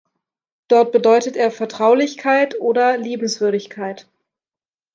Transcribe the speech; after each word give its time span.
Dort 0.67 0.91
bedeutet 0.93 1.35
er 1.37 1.51
„Vertraulichkeit“ 1.51 2.59
oder 2.59 2.97
„Liebenswürdigkeit“. 2.97 4.09